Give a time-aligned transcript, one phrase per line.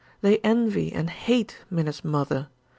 [0.21, 2.47] They envy and hate Minna's mother.